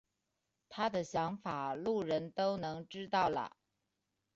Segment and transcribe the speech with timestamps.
[0.67, 3.55] 他的想法路人都能知道了。